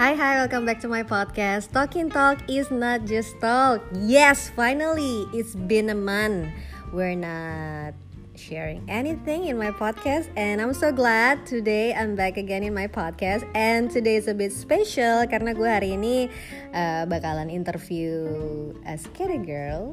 Hi, 0.00 0.16
hi, 0.16 0.40
welcome 0.40 0.64
back 0.64 0.80
to 0.80 0.88
my 0.88 1.04
podcast. 1.04 1.76
Talking 1.76 2.08
Talk 2.08 2.40
is 2.48 2.72
not 2.72 3.04
just 3.04 3.36
talk. 3.36 3.84
Yes, 3.92 4.48
finally, 4.48 5.28
it's 5.36 5.52
been 5.52 5.92
a 5.92 5.94
month. 5.94 6.48
We're 6.88 7.20
not 7.20 7.92
sharing 8.32 8.80
anything 8.88 9.52
in 9.52 9.60
my 9.60 9.76
podcast, 9.76 10.32
and 10.40 10.56
I'm 10.56 10.72
so 10.72 10.88
glad 10.88 11.44
today 11.44 11.92
I'm 11.92 12.16
back 12.16 12.40
again 12.40 12.64
in 12.64 12.72
my 12.72 12.88
podcast. 12.88 13.44
And 13.52 13.92
today 13.92 14.16
is 14.16 14.24
a 14.24 14.32
bit 14.32 14.56
special 14.56 15.28
karena 15.28 15.52
gue 15.52 15.68
hari 15.68 16.00
ini 16.00 16.32
uh, 16.72 17.04
bakalan 17.04 17.52
interview 17.52 18.72
a 18.88 18.96
scary 18.96 19.36
girl 19.36 19.92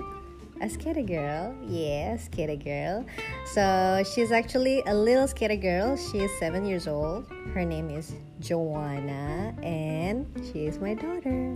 a 0.64 0.71
scary 0.71 1.04
girl 1.04 1.52
yeah 1.68 2.16
scary 2.16 2.58
girl 2.58 3.05
so 3.46 3.62
she's 4.02 4.32
actually 4.32 4.81
a 4.88 4.95
little 4.95 5.27
scary 5.27 5.59
girl 5.59 5.94
she's 5.94 6.34
seven 6.41 6.66
years 6.66 6.89
old 6.89 7.30
her 7.53 7.62
name 7.62 7.94
is 7.94 8.17
Joanna 8.40 9.54
and 9.64 10.26
she 10.50 10.66
is 10.70 10.78
my 10.78 10.94
daughter 10.94 11.52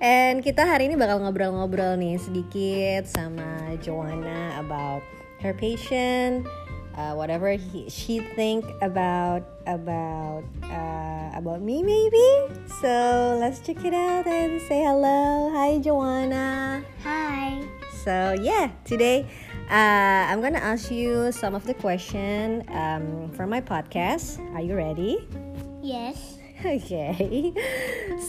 and 0.00 0.40
kita 0.40 0.62
hari 0.62 0.86
ini 0.86 0.94
bakal 0.94 1.22
ngobrol-ngobrol 1.22 1.98
nih 1.98 2.16
sedikit 2.18 3.10
sama 3.10 3.74
Joanna 3.82 4.58
about 4.62 5.02
her 5.42 5.52
patient 5.52 6.46
uh, 6.96 7.12
whatever 7.12 7.54
he, 7.54 7.90
she 7.90 8.22
think 8.34 8.64
about 8.80 9.44
about 9.66 10.46
uh, 10.70 11.28
about 11.36 11.60
me 11.60 11.82
maybe 11.82 12.26
so 12.80 12.90
let's 13.38 13.60
check 13.60 13.82
it 13.84 13.94
out 13.94 14.24
and 14.26 14.62
say 14.64 14.82
hello 14.82 15.50
hi 15.52 15.78
Joanna 15.82 16.80
Hi. 17.04 17.62
so 18.06 18.34
yeah, 18.38 18.70
today 18.86 19.26
uh, 19.66 20.30
I'm 20.30 20.40
gonna 20.40 20.62
ask 20.62 20.90
you 20.90 21.32
some 21.32 21.54
of 21.54 21.66
the 21.66 21.74
question 21.74 22.62
um, 22.70 23.30
for 23.34 23.46
my 23.46 23.60
podcast. 23.60 24.38
Are 24.54 24.62
you 24.62 24.76
ready? 24.76 25.26
Yes. 25.86 26.38
Okay. 26.66 27.54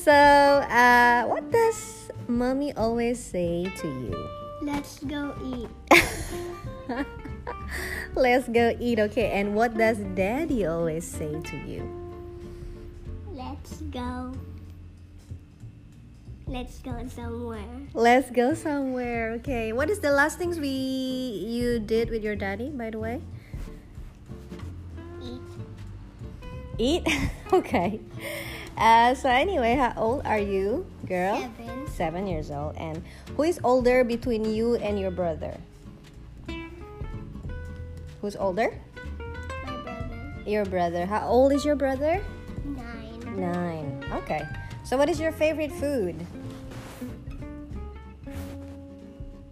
So, 0.04 0.14
uh, 0.14 1.26
what 1.26 1.50
does 1.52 2.12
mommy 2.28 2.72
always 2.76 3.18
say 3.20 3.66
to 3.82 3.88
you? 3.88 4.16
Let's 4.62 5.00
go 5.00 5.34
eat. 5.42 5.72
Let's 8.16 8.48
go 8.48 8.76
eat. 8.80 9.00
Okay. 9.00 9.32
And 9.32 9.56
what 9.56 9.76
does 9.76 9.98
daddy 10.14 10.66
always 10.66 11.04
say 11.04 11.34
to 11.34 11.58
you? 11.66 11.84
Let's 13.34 13.82
go. 13.90 14.34
Let's 16.48 16.80
go 16.80 16.96
somewhere. 17.08 17.74
Let's 17.94 18.30
go 18.30 18.54
somewhere. 18.54 19.40
Okay. 19.42 19.74
What 19.74 19.90
is 19.90 20.00
the 20.00 20.12
last 20.12 20.38
things 20.38 20.60
we 20.60 20.70
you 21.48 21.80
did 21.80 22.10
with 22.10 22.24
your 22.24 22.36
daddy, 22.36 22.70
by 22.70 22.92
the 22.92 23.00
way? 23.00 23.22
Eat. 26.78 27.08
okay. 27.54 28.00
Uh, 28.78 29.16
so 29.16 29.30
anyway, 29.30 29.76
how 29.76 29.94
old 29.98 30.26
are 30.26 30.40
you, 30.40 30.86
girl? 31.08 31.42
Seven. 31.58 31.88
Seven 31.88 32.28
years 32.28 32.52
old. 32.52 32.76
And 32.78 33.04
who 33.36 33.44
is 33.44 33.60
older 33.64 34.04
between 34.04 34.46
you 34.46 34.76
and 34.76 35.00
your 35.00 35.12
brother? 35.12 35.58
Who's 38.22 38.36
older? 38.36 38.74
My 39.66 39.78
brother. 39.82 40.34
Your 40.46 40.66
brother. 40.66 41.06
How 41.06 41.28
old 41.28 41.54
is 41.54 41.66
your 41.66 41.76
brother? 41.76 42.22
Nine. 42.66 43.40
Nine. 43.40 44.06
Okay. 44.14 44.42
So 44.84 44.96
what 44.96 45.10
is 45.10 45.20
your 45.20 45.32
favorite 45.32 45.72
food? 45.72 46.16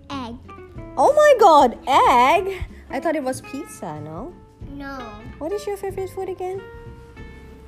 Egg. 0.09 0.35
Oh 0.97 1.11
my 1.11 1.33
god, 1.39 1.77
egg! 1.87 2.63
I 2.89 2.99
thought 3.01 3.17
it 3.17 3.23
was 3.23 3.41
pizza, 3.41 3.99
no? 3.99 4.33
No. 4.69 4.95
What 5.39 5.51
is 5.51 5.67
your 5.67 5.75
favorite 5.75 6.09
food 6.09 6.29
again? 6.29 6.61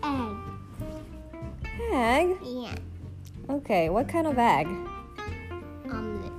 Egg. 0.08 0.36
Egg? 1.91 2.38
Yeah. 2.44 2.75
Okay, 3.50 3.90
what 3.90 4.07
kind 4.07 4.28
of 4.28 4.38
egg? 4.38 4.68
Omelet. 5.90 6.31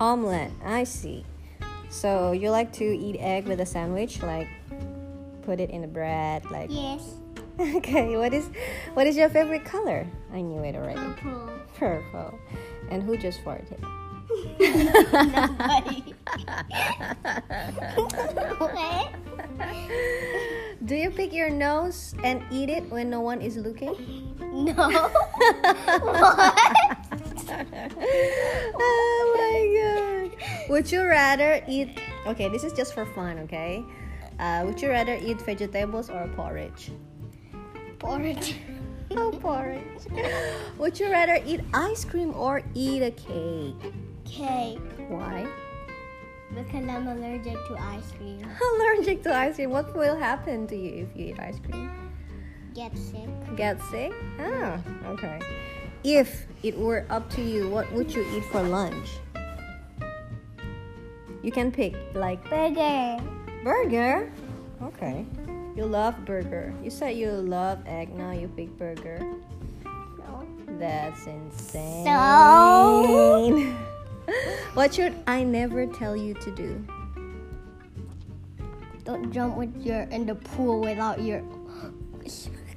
Omelette. 0.00 0.50
I 0.64 0.84
see. 0.84 1.24
So 1.88 2.32
you 2.32 2.50
like 2.50 2.72
to 2.74 2.84
eat 2.84 3.16
egg 3.18 3.46
with 3.46 3.60
a 3.60 3.66
sandwich, 3.66 4.22
like 4.22 4.48
put 5.42 5.60
it 5.60 5.70
in 5.70 5.80
the 5.82 5.88
bread, 5.88 6.44
like. 6.50 6.70
Yes. 6.70 7.14
Okay. 7.58 8.16
What 8.16 8.32
is, 8.32 8.48
what 8.94 9.08
is 9.08 9.16
your 9.16 9.28
favorite 9.28 9.64
color? 9.64 10.06
I 10.32 10.42
knew 10.42 10.62
it 10.62 10.76
already. 10.76 11.00
Purple. 11.20 11.50
Purple. 11.74 12.38
And 12.88 13.02
who 13.02 13.16
just 13.16 13.44
farted? 13.44 13.80
Nobody. 14.60 16.14
what? 18.58 19.08
Do 20.88 20.96
you 20.96 21.10
pick 21.10 21.34
your 21.34 21.50
nose 21.50 22.14
and 22.24 22.40
eat 22.50 22.70
it 22.70 22.88
when 22.88 23.10
no 23.10 23.20
one 23.20 23.42
is 23.42 23.58
looking? 23.58 23.92
No. 24.40 24.72
what? 24.72 25.12
oh 28.72 29.20
my 29.36 29.60
god. 29.76 30.32
Would 30.70 30.90
you 30.90 31.04
rather 31.04 31.62
eat 31.68 32.00
Okay, 32.26 32.48
this 32.48 32.64
is 32.64 32.72
just 32.72 32.94
for 32.94 33.04
fun, 33.04 33.38
okay? 33.40 33.84
Uh, 34.40 34.62
would 34.64 34.80
you 34.80 34.88
rather 34.88 35.20
eat 35.20 35.42
vegetables 35.42 36.08
or 36.08 36.26
porridge? 36.34 36.90
Porridge. 37.98 38.56
no 39.10 39.30
porridge. 39.30 40.08
Would 40.78 40.98
you 40.98 41.10
rather 41.10 41.38
eat 41.44 41.60
ice 41.74 42.02
cream 42.02 42.32
or 42.34 42.62
eat 42.72 43.02
a 43.02 43.10
cake? 43.10 43.92
Cake. 44.24 44.80
Why? 45.08 45.46
Because 46.54 46.88
I'm 46.88 47.06
allergic 47.06 47.54
to 47.68 47.76
ice 47.78 48.10
cream. 48.16 48.48
Allergic 48.74 49.22
to 49.24 49.34
ice 49.34 49.56
cream. 49.56 49.70
What 49.70 49.94
will 49.94 50.16
happen 50.16 50.66
to 50.68 50.76
you 50.76 51.06
if 51.06 51.16
you 51.16 51.26
eat 51.32 51.38
ice 51.38 51.60
cream? 51.60 51.90
Get 52.74 52.96
sick. 52.96 53.28
Get 53.56 53.80
sick? 53.90 54.12
Ah, 54.40 54.80
okay. 55.06 55.40
If 56.04 56.46
it 56.62 56.78
were 56.78 57.04
up 57.10 57.28
to 57.30 57.42
you, 57.42 57.68
what 57.68 57.90
would 57.92 58.14
you 58.14 58.24
eat 58.34 58.44
for 58.46 58.62
lunch? 58.62 59.18
You 61.42 61.52
can 61.52 61.70
pick 61.70 61.94
like 62.14 62.42
Burger. 62.48 63.18
burger. 63.62 64.32
Okay. 64.82 65.26
You 65.76 65.86
love 65.86 66.24
burger. 66.24 66.74
You 66.82 66.90
said 66.90 67.16
you 67.16 67.30
love 67.30 67.78
egg, 67.86 68.14
now 68.14 68.32
you 68.32 68.48
pick 68.48 68.76
burger. 68.76 69.18
No. 69.84 70.46
That's 70.78 71.26
insane. 71.26 72.04
So? 72.04 73.74
what 74.74 74.94
should 74.94 75.14
I 75.26 75.42
never 75.42 75.86
tell 75.86 76.16
you 76.16 76.34
to 76.34 76.50
do? 76.54 76.84
Don't 79.04 79.32
jump 79.32 79.56
with 79.56 79.74
your 79.84 80.02
in 80.02 80.26
the 80.26 80.34
pool 80.34 80.80
without 80.80 81.20
your 81.22 81.42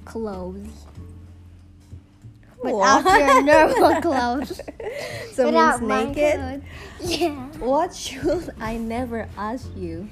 clothes. 0.06 0.68
Without 2.64 3.04
What? 3.04 3.20
your 3.20 3.42
normal 3.42 4.02
clothes. 4.06 4.62
so 5.34 5.48
without 5.48 5.82
means 5.82 6.16
naked. 6.16 6.40
clothes. 6.40 7.20
Yeah. 7.20 7.48
What 7.60 7.94
should 7.96 8.54
I 8.60 8.78
never 8.78 9.28
ask 9.38 9.68
you? 9.76 10.08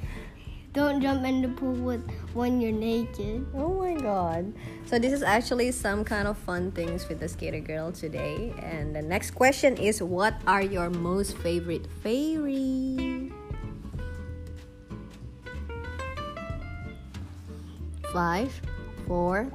Don't 0.71 1.01
jump 1.01 1.25
in 1.25 1.41
the 1.41 1.47
pool 1.49 1.73
with 1.73 2.05
when 2.33 2.61
you're 2.61 2.71
naked. 2.71 3.45
Oh 3.55 3.73
my 3.81 3.99
god. 3.99 4.53
So 4.85 4.99
this 4.99 5.11
is 5.11 5.23
actually 5.23 5.71
some 5.71 6.05
kind 6.05 6.27
of 6.27 6.37
fun 6.37 6.71
things 6.71 7.07
with 7.09 7.19
the 7.19 7.27
skater 7.27 7.59
girl 7.59 7.91
today. 7.91 8.53
And 8.61 8.95
the 8.95 9.01
next 9.01 9.31
question 9.31 9.77
is 9.77 10.01
what 10.03 10.35
are 10.45 10.61
your 10.61 10.89
most 10.91 11.37
favorite 11.37 11.87
fairy? 12.03 13.31
Five, 18.13 18.49
four, 19.07 19.47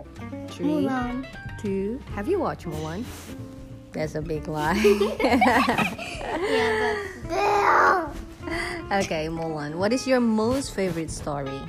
three, 0.49 0.67
Mulan. 0.87 1.27
two. 1.61 2.01
Have 2.15 2.29
you 2.29 2.39
watched 2.41 2.67
Mulan? 2.67 3.05
That's 3.93 4.15
a 4.15 4.23
big 4.23 4.49
lie. 4.49 4.75
Yeah, 6.45 6.95
but 7.25 8.13
still. 8.15 8.24
okay, 8.93 9.29
Mulan. 9.29 9.77
What 9.77 9.93
is 9.93 10.07
your 10.07 10.21
most 10.21 10.75
favorite 10.75 11.11
story? 11.11 11.61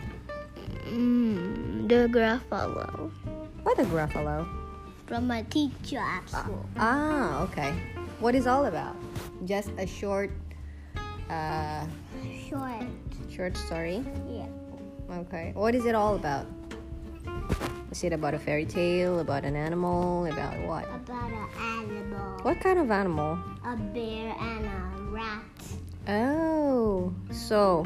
Mm, 0.90 1.88
the 1.88 2.08
Gruffalo. 2.12 3.12
What 3.64 3.78
the 3.78 3.84
Gruffalo. 3.84 4.48
From 5.06 5.28
my 5.28 5.44
teacher 5.50 6.00
at 6.00 6.28
school. 6.30 6.66
Ah, 6.78 7.44
okay. 7.44 7.74
What 8.20 8.34
is 8.36 8.48
all 8.48 8.66
about? 8.66 8.96
Just 9.46 9.70
a 9.78 9.86
short, 9.86 10.32
uh, 11.30 11.86
Short. 12.50 12.84
short 13.30 13.56
story. 13.58 14.04
Yeah. 14.30 14.48
Okay. 15.26 15.52
What 15.54 15.76
is 15.76 15.86
it 15.86 15.94
all 15.96 16.16
about? 16.16 16.48
Is 17.92 18.04
it 18.04 18.12
about 18.14 18.34
a 18.34 18.40
fairy 18.40 18.66
tale? 18.66 19.20
About 19.20 19.46
an 19.46 19.56
animal? 19.56 20.26
About 20.26 20.58
what? 20.68 20.84
About 20.90 21.32
an 21.32 21.48
animal. 21.62 22.40
What 22.42 22.60
kind 22.60 22.80
of 22.80 22.90
animal? 22.92 23.38
A 23.64 23.78
bear 23.94 24.36
and 24.36 24.66
a 24.66 24.80
rat. 25.14 25.44
Oh, 26.08 27.14
so 27.32 27.86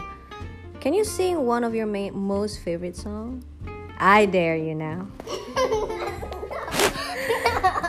can 0.81 0.93
you 0.93 1.03
sing 1.05 1.45
one 1.45 1.63
of 1.63 1.73
your 1.73 1.85
ma- 1.85 2.11
most 2.11 2.59
favorite 2.61 2.95
songs? 2.97 3.45
I 3.97 4.25
dare 4.25 4.55
you 4.57 4.75
now. 4.75 5.07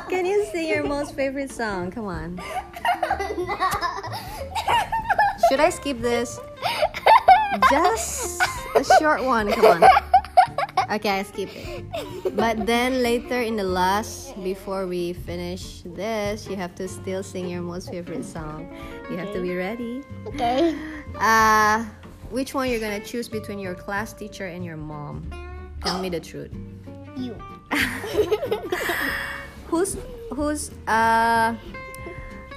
Can 0.09 0.27
you 0.27 0.44
sing 0.53 0.69
your 0.69 0.85
most 0.85 1.15
favorite 1.15 1.50
song? 1.50 1.91
Come 1.91 2.06
on. 2.06 2.41
Should 5.49 5.61
I 5.61 5.71
skip 5.71 6.00
this? 6.00 6.38
Just 7.71 8.43
a 8.77 8.85
short 8.99 9.25
one. 9.25 9.50
Come 9.53 9.82
on. 9.82 9.91
Okay, 10.90 11.20
I 11.20 11.22
skip 11.22 11.50
it. 11.54 11.84
But 12.34 12.66
then 12.66 13.02
later 13.02 13.40
in 13.40 13.54
the 13.54 13.62
last, 13.62 14.34
before 14.42 14.88
we 14.88 15.12
finish 15.12 15.82
this, 15.87 16.48
you 16.48 16.56
have 16.56 16.75
to 16.76 16.88
still 16.88 17.22
sing 17.22 17.48
your 17.48 17.62
most 17.62 17.90
favorite 17.90 18.25
song. 18.25 18.66
You 19.08 19.16
have 19.16 19.32
to 19.32 19.40
be 19.40 19.54
ready. 19.54 20.02
Okay. 20.26 20.75
Uh, 21.14 21.84
which 22.31 22.54
one 22.54 22.69
you're 22.69 22.81
gonna 22.81 23.04
choose 23.04 23.28
between 23.28 23.60
your 23.60 23.75
class 23.75 24.12
teacher 24.12 24.46
and 24.46 24.64
your 24.64 24.76
mom? 24.76 25.31
Tell 25.84 26.00
me 26.00 26.08
the 26.08 26.20
truth. 26.20 26.50
You. 27.16 27.36
Who's 29.66 29.96
who's 30.32 30.70
uh? 30.86 31.54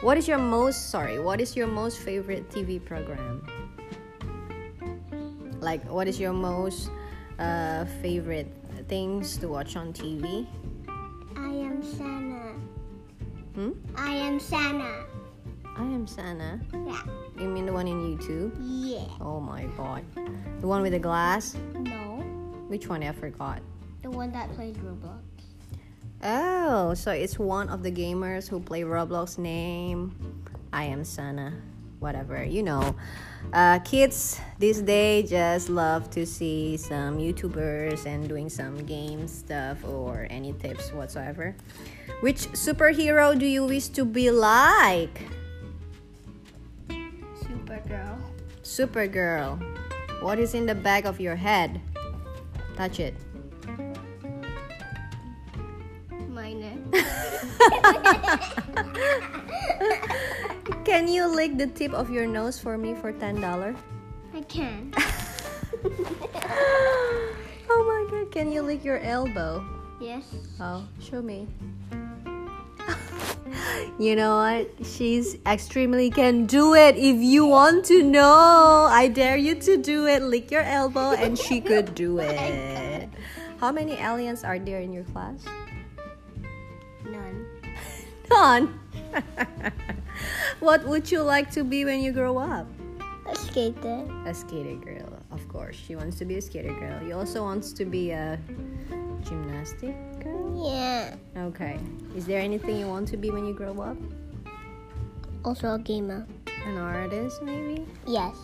What 0.01 0.17
is 0.17 0.27
your 0.27 0.37
most 0.37 0.89
sorry? 0.89 1.19
What 1.19 1.41
is 1.41 1.55
your 1.55 1.67
most 1.67 1.99
favorite 1.99 2.49
TV 2.49 2.83
program? 2.83 3.45
Like, 5.59 5.83
what 5.89 6.07
is 6.07 6.19
your 6.19 6.33
most 6.33 6.89
uh, 7.39 7.85
favorite 8.01 8.47
things 8.87 9.37
to 9.37 9.47
watch 9.47 9.75
on 9.75 9.93
TV? 9.93 10.47
I 11.35 11.49
am 11.49 11.81
Santa. 11.83 12.53
Hmm? 13.55 13.71
I 13.95 14.13
am 14.13 14.39
Santa. 14.39 15.05
I 15.75 15.83
am 15.83 16.05
Sana. 16.05 16.59
Yeah. 16.71 17.01
You 17.39 17.49
mean 17.49 17.65
the 17.65 17.73
one 17.73 17.87
in 17.87 18.17
YouTube? 18.17 18.53
Yeah. 18.59 19.05
Oh 19.19 19.39
my 19.39 19.65
god. 19.75 20.03
The 20.59 20.67
one 20.67 20.81
with 20.81 20.91
the 20.91 20.99
glass? 20.99 21.55
No. 21.73 22.21
Which 22.67 22.87
one? 22.87 23.03
I 23.03 23.11
forgot. 23.11 23.61
The 24.03 24.11
one 24.11 24.31
that 24.33 24.53
plays 24.53 24.75
Roblox. 24.77 25.21
Oh, 26.23 26.93
so 26.93 27.11
it's 27.11 27.39
one 27.39 27.69
of 27.69 27.83
the 27.83 27.91
gamers 27.91 28.47
who 28.47 28.59
play 28.59 28.81
Roblox 28.81 29.37
name. 29.37 30.15
I 30.71 30.85
am 30.85 31.03
Sana. 31.03 31.53
Whatever, 32.03 32.43
you 32.43 32.63
know. 32.63 32.95
Uh, 33.53 33.79
kids 33.79 34.41
these 34.59 34.81
days 34.81 35.29
just 35.29 35.69
love 35.69 36.09
to 36.11 36.25
see 36.25 36.75
some 36.75 37.17
YouTubers 37.17 38.05
and 38.05 38.27
doing 38.27 38.49
some 38.49 38.83
game 38.83 39.25
stuff 39.25 39.77
or 39.87 40.27
any 40.29 40.51
tips 40.59 40.91
whatsoever. 40.91 41.55
Which 42.19 42.51
superhero 42.51 43.39
do 43.39 43.45
you 43.45 43.65
wish 43.65 43.87
to 43.95 44.03
be 44.03 44.31
like? 44.31 45.21
Supergirl. 47.39 48.19
Supergirl. 48.63 49.63
What 50.21 50.39
is 50.39 50.53
in 50.53 50.65
the 50.65 50.75
back 50.75 51.05
of 51.05 51.21
your 51.21 51.37
head? 51.37 51.79
Touch 52.75 52.99
it. 52.99 53.15
My 56.27 56.51
neck. 56.51 56.79
Can 60.85 61.07
you 61.07 61.27
lick 61.27 61.57
the 61.57 61.67
tip 61.67 61.93
of 61.93 62.09
your 62.09 62.27
nose 62.27 62.59
for 62.59 62.77
me 62.77 62.93
for 62.93 63.13
$10? 63.13 63.39
I 64.33 64.41
can. 64.41 64.93
oh 67.69 67.81
my 67.87 68.05
god, 68.11 68.31
can 68.31 68.51
you 68.51 68.61
lick 68.61 68.83
your 68.83 68.99
elbow? 68.99 69.63
Yes. 70.01 70.35
Oh, 70.59 70.83
show 70.99 71.21
me. 71.21 71.47
you 73.99 74.17
know 74.17 74.35
what? 74.35 74.69
She's 74.85 75.37
extremely 75.45 76.11
can 76.11 76.45
do 76.45 76.75
it 76.75 76.97
if 76.97 77.15
you 77.15 77.45
want 77.45 77.85
to 77.85 78.03
know. 78.03 78.87
I 78.91 79.07
dare 79.07 79.37
you 79.37 79.55
to 79.55 79.77
do 79.77 80.07
it. 80.07 80.21
Lick 80.21 80.51
your 80.51 80.63
elbow 80.63 81.11
and 81.11 81.39
she 81.39 81.61
could 81.61 81.95
do 81.95 82.19
it. 82.21 83.07
How 83.57 83.71
many 83.71 83.93
aliens 83.93 84.43
are 84.43 84.59
there 84.59 84.81
in 84.81 84.91
your 84.91 85.05
class? 85.05 85.45
None. 87.07 87.47
None. 88.29 88.79
what 90.59 90.83
would 90.85 91.11
you 91.11 91.21
like 91.21 91.51
to 91.51 91.63
be 91.63 91.85
when 91.85 92.01
you 92.01 92.11
grow 92.11 92.37
up? 92.37 92.67
A 93.29 93.35
skater. 93.35 94.05
A 94.25 94.33
skater 94.33 94.75
girl, 94.75 95.19
of 95.31 95.47
course. 95.47 95.75
She 95.75 95.95
wants 95.95 96.17
to 96.19 96.25
be 96.25 96.35
a 96.35 96.41
skater 96.41 96.73
girl. 96.79 97.01
You 97.01 97.15
also 97.15 97.41
wants 97.43 97.71
to 97.73 97.85
be 97.85 98.11
a 98.11 98.39
gymnastic 99.23 99.95
girl? 100.19 100.67
Yeah. 100.67 101.15
Okay. 101.37 101.79
Is 102.15 102.25
there 102.25 102.41
anything 102.41 102.77
you 102.77 102.87
want 102.87 103.07
to 103.09 103.17
be 103.17 103.31
when 103.31 103.45
you 103.45 103.53
grow 103.53 103.79
up? 103.81 103.97
Also 105.45 105.73
a 105.73 105.79
gamer. 105.79 106.27
An 106.65 106.77
artist, 106.77 107.41
maybe? 107.41 107.85
Yes. 108.07 108.35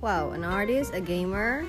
Wow, 0.00 0.30
an 0.30 0.44
artist, 0.44 0.94
a 0.94 1.00
gamer, 1.00 1.66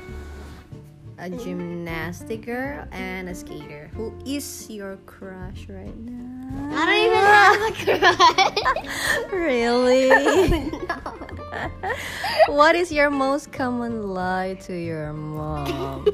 a 1.18 1.30
gymnastic 1.30 2.45
girl, 2.45 2.86
and 2.92 3.30
a 3.30 3.36
skater. 3.36 3.89
Who 3.94 4.13
is 4.25 4.69
your 4.69 4.98
crush 5.06 5.68
right 5.69 5.98
now? 5.98 6.56
I 7.67 7.71
don't 7.71 7.89
even 7.89 8.13
have 8.13 9.33
a. 9.33 9.35
Really? 9.35 10.09
what 12.47 12.75
is 12.75 12.91
your 12.91 13.09
most 13.09 13.51
common 13.51 14.07
lie 14.07 14.53
to 14.61 14.73
your 14.73 15.11
mom? 15.11 16.07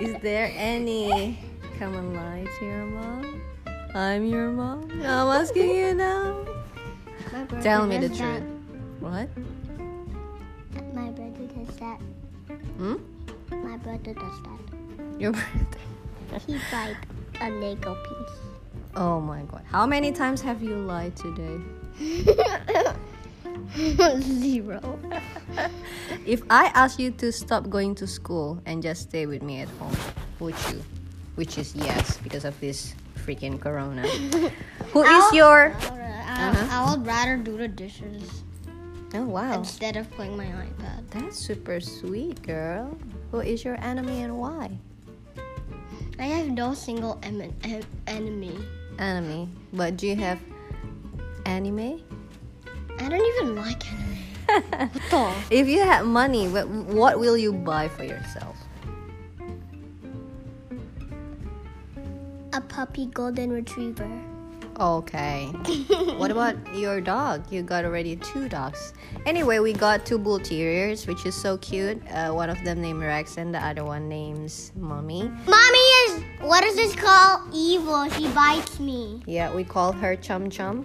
Is 0.00 0.14
there 0.22 0.52
any 0.54 1.38
common 1.78 2.14
lie 2.14 2.46
to 2.58 2.64
your 2.64 2.84
mom? 2.84 3.42
I'm 3.94 4.24
your 4.26 4.50
mom. 4.50 4.90
I'm 5.02 5.28
asking 5.28 5.70
you 5.70 5.94
now. 5.94 6.44
Tell 7.62 7.86
me 7.86 7.98
the 7.98 8.08
truth. 8.08 8.44
What? 9.00 9.28
My 10.94 11.10
brother 11.10 11.46
does 11.46 11.76
that. 11.76 11.98
Hmm? 12.78 12.96
My 13.50 13.76
brother 13.78 14.14
does 14.14 14.42
that. 14.42 15.20
Your 15.20 15.32
brother. 15.32 15.78
He's 16.46 16.62
like 16.72 16.96
a 17.40 17.50
Lego 17.50 17.94
piece. 17.94 18.36
Oh 18.96 19.20
my 19.20 19.42
god. 19.42 19.62
How 19.70 19.86
many 19.86 20.12
times 20.12 20.40
have 20.42 20.62
you 20.62 20.76
lied 20.76 21.16
today? 21.16 21.58
Zero. 24.20 24.98
If 26.26 26.42
I 26.48 26.70
ask 26.74 26.98
you 26.98 27.10
to 27.20 27.30
stop 27.32 27.68
going 27.68 27.94
to 27.96 28.06
school 28.06 28.60
and 28.66 28.82
just 28.82 29.02
stay 29.12 29.26
with 29.26 29.42
me 29.42 29.60
at 29.60 29.68
home, 29.80 29.94
would 30.40 30.54
you? 30.72 30.82
Which 31.36 31.58
is 31.58 31.74
yes, 31.76 32.16
because 32.18 32.44
of 32.44 32.58
this 32.60 32.94
freaking 33.26 33.60
corona. 33.60 34.06
Who 34.92 35.02
is 35.04 35.32
your 35.34 35.74
I, 36.26 36.66
I 36.70 36.90
would 36.90 37.06
rather 37.06 37.36
do 37.36 37.56
the 37.58 37.68
dishes 37.68 38.42
Oh 39.14 39.24
wow. 39.24 39.52
instead 39.58 39.96
of 39.96 40.10
playing 40.12 40.36
my 40.36 40.46
iPad. 40.46 41.04
That's 41.10 41.38
super 41.38 41.78
sweet, 41.80 42.42
girl. 42.42 42.96
Who 43.30 43.40
is 43.40 43.64
your 43.64 43.76
enemy 43.84 44.22
and 44.22 44.38
why? 44.38 44.78
I 46.18 46.24
have 46.24 46.48
no 46.48 46.74
single 46.74 47.18
em- 47.22 47.52
em- 47.64 47.82
enemy. 48.06 48.58
Enemy. 48.98 49.48
But 49.72 49.96
do 49.96 50.06
you 50.06 50.16
have 50.16 50.38
anime? 51.46 52.00
I 52.98 53.08
don't 53.08 53.26
even 53.36 53.56
like 53.56 53.82
anime. 53.92 54.10
What 54.92 54.92
the? 55.10 55.32
If 55.50 55.68
you 55.68 55.80
had 55.80 56.04
money, 56.04 56.48
what, 56.48 56.68
what 56.68 57.18
will 57.18 57.36
you 57.36 57.52
buy 57.52 57.88
for 57.88 58.04
yourself? 58.04 58.56
A 62.52 62.60
puppy 62.60 63.06
golden 63.06 63.50
retriever. 63.50 64.08
Okay. 64.80 65.46
what 66.16 66.30
about 66.30 66.56
your 66.74 67.00
dog? 67.00 67.44
You 67.50 67.62
got 67.62 67.84
already 67.84 68.16
two 68.16 68.48
dogs. 68.48 68.92
Anyway, 69.24 69.60
we 69.60 69.72
got 69.72 70.04
two 70.04 70.18
bull 70.18 70.40
terriers, 70.40 71.06
which 71.06 71.24
is 71.26 71.34
so 71.34 71.56
cute. 71.58 72.02
Uh, 72.10 72.32
one 72.32 72.50
of 72.50 72.62
them 72.64 72.82
named 72.82 73.00
Rex, 73.00 73.36
and 73.36 73.54
the 73.54 73.64
other 73.64 73.84
one 73.84 74.08
names 74.08 74.72
Mommy. 74.76 75.22
Mommy 75.46 75.78
is 75.78 76.24
what 76.40 76.64
is 76.64 76.74
this 76.74 76.94
called? 76.94 77.48
Evil. 77.54 78.08
She 78.10 78.28
bites 78.28 78.80
me. 78.80 79.22
Yeah, 79.26 79.54
we 79.54 79.64
call 79.64 79.92
her 79.92 80.16
Chum 80.16 80.50
Chum. 80.50 80.84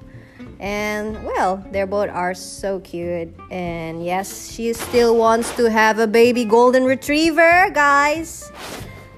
And 0.60 1.24
well, 1.26 1.66
they 1.72 1.84
both 1.86 2.10
are 2.10 2.34
so 2.34 2.80
cute. 2.82 3.34
And 3.50 4.06
yes, 4.06 4.52
she 4.52 4.74
still 4.74 5.16
wants 5.16 5.56
to 5.56 5.70
have 5.70 6.00
a 6.00 6.08
baby 6.08 6.46
golden 6.46 6.84
retriever, 6.84 7.70
guys. 7.74 8.52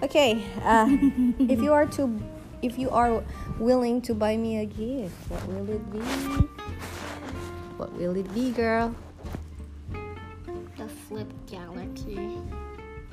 Okay, 0.02 0.44
uh, 0.64 0.88
if 1.40 1.62
you 1.62 1.74
are 1.74 1.86
to, 1.88 2.20
if 2.62 2.80
you 2.80 2.90
are 2.90 3.24
willing 3.62 4.02
to 4.02 4.14
buy 4.16 4.36
me 4.36 4.58
a 4.58 4.66
gift, 4.66 5.14
what 5.30 5.46
will 5.48 5.70
it 5.70 5.86
be? 5.94 6.00
What 7.78 7.94
will 7.94 8.18
it 8.18 8.34
be, 8.34 8.52
girl? 8.52 8.96
The 10.78 10.90
Flip 11.08 11.30
Galaxy. 11.46 12.42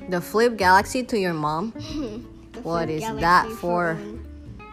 The 0.09 0.19
Flip 0.19 0.57
Galaxy 0.57 1.03
to 1.03 1.17
your 1.19 1.33
mom? 1.33 1.71
What 2.63 2.89
is 2.89 2.99
Galaxy 2.99 3.21
that 3.21 3.47
for? 3.61 3.95
phone. 3.95 4.25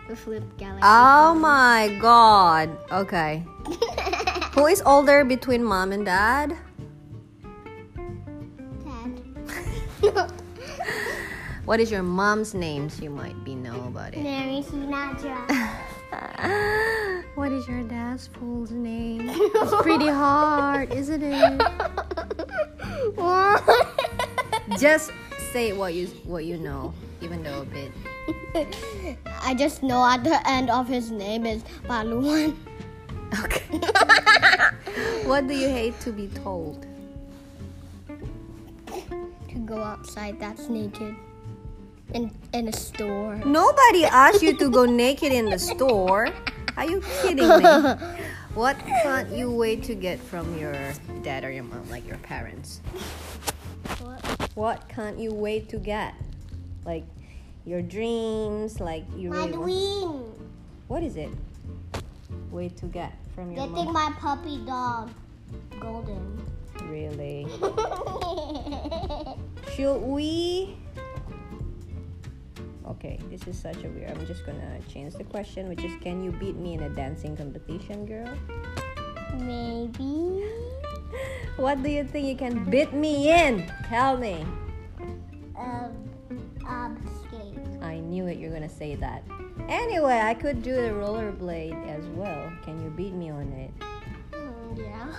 The 0.09 0.16
Flip 0.16 0.42
Galaxy. 0.59 0.83
Oh 0.83 1.35
my 1.38 1.95
god. 2.00 2.73
Okay. 2.90 3.45
Who 4.59 4.66
is 4.66 4.83
older 4.83 5.23
between 5.23 5.62
mom 5.62 5.92
and 5.92 6.04
dad? 6.04 6.56
Dad. 10.02 10.33
What 11.66 11.80
is 11.80 11.90
your 11.90 12.04
mom's 12.04 12.54
name? 12.54 12.88
So 12.88 13.02
you 13.02 13.11
might 13.11 13.42
be 13.42 13.56
know 13.56 13.75
about 13.88 14.14
it. 14.14 14.23
Mary 14.23 14.62
Sinatra. 14.62 15.35
what 17.35 17.50
is 17.50 17.66
your 17.66 17.82
dad's 17.82 18.28
full 18.28 18.70
name? 18.70 19.28
It's 19.28 19.82
pretty 19.82 20.06
hard, 20.06 20.92
isn't 20.92 21.20
it? 21.20 21.62
Just 24.78 25.11
say 25.50 25.73
what 25.73 25.94
you 25.94 26.06
what 26.23 26.44
you 26.44 26.56
know, 26.56 26.94
even 27.20 27.42
though 27.42 27.62
a 27.62 27.64
bit. 27.64 27.90
I 29.42 29.52
just 29.54 29.82
know 29.82 30.06
at 30.06 30.23
the 30.23 30.38
end 30.49 30.70
of 30.70 30.87
his 30.87 31.11
name 31.11 31.46
is 31.46 31.64
Baluan. 31.88 32.54
Okay. 33.42 33.78
what 35.28 35.46
do 35.49 35.54
you 35.54 35.68
hate 35.68 35.99
to 36.00 36.12
be 36.12 36.28
told? 36.28 36.87
To 38.87 39.58
go 39.64 39.82
outside 39.82 40.38
that's 40.38 40.68
naked. 40.68 41.16
In 42.14 42.30
in 42.52 42.68
a 42.68 42.72
store. 42.72 43.34
Nobody 43.44 44.04
asked 44.04 44.40
you 44.42 44.56
to 44.56 44.70
go 44.70 44.84
naked 44.86 45.32
in 45.32 45.46
the 45.50 45.58
store. 45.58 46.28
Are 46.76 46.84
you 46.88 47.02
kidding 47.22 47.48
me? 47.48 47.64
What 48.56 48.78
can't 48.86 49.28
you 49.36 49.50
wait 49.52 49.82
to 49.84 49.94
get 49.94 50.18
from 50.18 50.56
your 50.58 50.72
dad 51.22 51.44
or 51.44 51.50
your 51.52 51.62
mom, 51.64 51.90
like 51.90 52.06
your 52.08 52.16
parents? 52.25 52.80
What? 54.00 54.25
What 54.56 54.88
can't 54.88 55.18
you 55.18 55.34
wait 55.34 55.68
to 55.68 55.76
get? 55.76 56.14
Like 56.86 57.04
your 57.66 57.82
dreams, 57.82 58.80
like 58.80 59.04
you 59.14 59.28
My 59.28 59.44
really 59.44 59.52
want- 59.52 59.62
dream. 59.62 60.32
What 60.88 61.02
is 61.02 61.16
it? 61.16 61.28
Wait 62.50 62.78
to 62.78 62.86
get 62.86 63.12
from 63.34 63.52
your 63.52 63.68
Getting 63.68 63.84
mom. 63.84 63.92
my 63.92 64.10
puppy 64.18 64.56
dog. 64.64 65.10
Golden. 65.78 66.40
Really? 66.88 67.46
Should 69.76 70.00
we? 70.00 70.78
Okay, 73.06 73.20
this 73.30 73.46
is 73.46 73.56
such 73.56 73.84
a 73.84 73.88
weird. 73.88 74.10
I'm 74.10 74.26
just 74.26 74.44
gonna 74.44 74.80
change 74.90 75.14
the 75.14 75.22
question, 75.22 75.68
which 75.68 75.84
is, 75.84 75.92
can 76.02 76.25
you 76.25 76.32
beat 76.32 76.56
me 76.56 76.75
in 76.75 76.82
a 76.82 76.90
dancing 76.90 77.36
competition, 77.36 78.04
girl? 78.04 78.34
Maybe. 79.38 80.42
What 81.56 81.82
do 81.82 81.88
you 81.88 82.02
think 82.02 82.26
you 82.26 82.34
can 82.34 82.68
beat 82.68 82.92
me 82.92 83.30
in? 83.30 83.70
Tell 83.88 84.18
me. 84.18 84.44
Um, 85.56 85.94
um, 86.66 86.98
skate. 87.22 87.56
I 87.80 88.00
knew 88.00 88.26
it. 88.26 88.38
You're 88.38 88.50
gonna 88.50 88.68
say 88.68 88.96
that. 88.96 89.22
Anyway, 89.68 90.18
I 90.18 90.34
could 90.34 90.60
do 90.60 90.75
the 90.75 90.90
rollerblade 90.90 91.78
as 91.86 92.04
well. 92.08 92.50
Can 92.64 92.82
you 92.82 92.90
beat 92.90 93.14
me 93.14 93.30
on 93.30 93.48
it? 93.54 93.70
Mm, 94.32 94.82
yeah. 94.82 95.14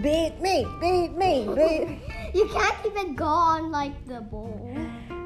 Beat 0.00 0.40
me! 0.40 0.64
Beat 0.80 1.18
me! 1.18 1.50
Beat. 1.50 1.98
You 2.34 2.48
can't 2.48 2.86
even 2.86 3.14
go 3.14 3.26
on 3.26 3.70
like 3.70 3.92
the 4.06 4.22
bowl. 4.22 4.72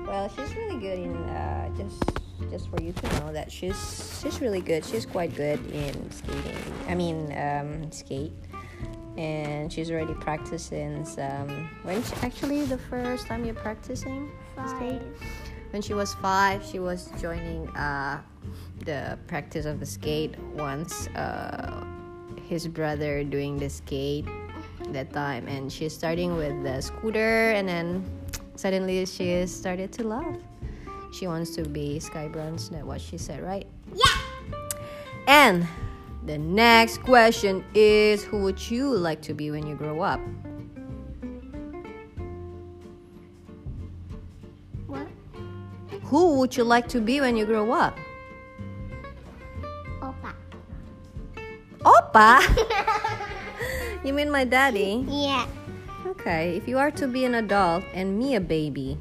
Well, 0.07 0.29
she's 0.29 0.55
really 0.55 0.79
good 0.79 0.99
in 1.01 1.17
uh, 1.31 1.69
just 1.77 2.03
just 2.51 2.71
for 2.71 2.81
you 2.81 2.93
to 2.93 3.21
know 3.21 3.33
that 3.33 3.51
she's 3.51 4.21
she's 4.23 4.41
really 4.41 4.61
good. 4.61 4.85
She's 4.85 5.05
quite 5.05 5.35
good 5.35 5.59
in 5.73 6.11
skating. 6.11 6.75
I 6.89 6.95
mean, 6.95 7.37
um, 7.37 7.91
skate, 7.91 8.33
and 9.17 9.73
she's 9.73 9.91
already 9.91 10.15
practicing. 10.15 11.07
Um, 11.19 11.69
when 11.83 12.03
she, 12.05 12.15
actually 12.23 12.65
the 12.65 12.79
first 12.79 13.27
time 13.27 13.45
you're 13.45 13.55
practicing 13.55 14.31
skate? 14.69 15.03
When 15.71 15.83
she 15.83 15.95
was 15.95 16.15
five, 16.15 16.65
she 16.65 16.79
was 16.79 17.11
joining 17.21 17.69
uh, 17.71 18.23
the 18.85 19.19
practice 19.27 19.67
of 19.67 19.81
the 19.81 19.87
skate 19.87 20.39
once. 20.55 21.09
Uh, 21.09 21.85
his 22.49 22.69
brother 22.69 23.25
doing 23.25 23.57
the 23.57 23.69
skate 23.69 24.27
that 24.91 25.13
time, 25.13 25.49
and 25.49 25.71
she's 25.73 25.93
starting 25.93 26.37
with 26.37 26.63
the 26.63 26.81
scooter, 26.81 27.51
and 27.51 27.69
then 27.69 28.05
suddenly 28.57 29.05
she 29.07 29.47
started 29.47 29.93
to 29.93 30.05
laugh. 30.05 30.37
She 31.13 31.27
wants 31.27 31.55
to 31.57 31.63
be 31.63 32.01
Sky 32.01 32.29
Brown. 32.29 32.57
That's 32.57 32.85
what 32.85 33.01
she 33.01 33.17
said, 33.17 33.43
right? 33.43 33.67
Yeah. 33.95 34.05
And 35.29 35.67
the 36.25 36.39
next 36.39 37.03
question 37.03 37.65
is, 37.75 38.25
who 38.25 38.43
would 38.43 38.71
you 38.71 38.91
like 38.91 39.23
to 39.23 39.35
be 39.35 39.51
when 39.51 39.67
you 39.67 39.77
grow 39.77 40.01
up? 40.03 40.21
What? 44.87 45.07
Who 46.05 46.39
would 46.39 46.57
you 46.57 46.65
like 46.65 46.89
to 46.89 47.01
be 47.01 47.21
when 47.21 47.37
you 47.37 47.47
grow 47.47 47.73
up? 47.73 47.97
Opa. 50.01 50.35
Oppa. 51.81 52.41
you 54.05 54.13
mean 54.13 54.31
my 54.31 54.45
daddy? 54.45 55.05
Yeah. 55.09 55.47
Okay, 56.27 56.57
if 56.57 56.67
you 56.67 56.77
are 56.77 56.91
to 56.91 57.07
be 57.07 57.25
an 57.25 57.37
adult 57.37 57.85
and 57.95 58.19
me 58.19 58.35
a 58.35 58.41
baby, 58.41 58.99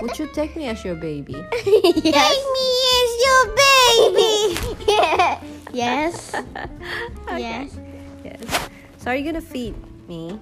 would 0.00 0.16
you 0.16 0.28
take 0.32 0.54
me 0.54 0.68
as 0.68 0.84
your 0.84 0.94
baby? 0.94 1.32
yes. 1.66 2.06
Take 2.06 2.46
me 2.54 2.66
as 2.94 3.10
your 3.26 3.42
baby. 3.58 4.86
yeah. 4.86 5.40
Yes. 5.72 6.36
Yes. 7.34 7.76
Yes. 8.22 8.68
So 8.98 9.10
are 9.10 9.16
you 9.16 9.24
gonna 9.24 9.40
feed 9.40 9.74
me? 10.06 10.38